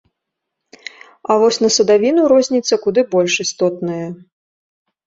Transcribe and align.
А 1.29 1.37
вось 1.43 1.61
на 1.65 1.69
садавіну 1.77 2.21
розніца 2.35 2.73
куды 2.87 3.01
больш 3.13 3.33
істотная. 3.47 4.05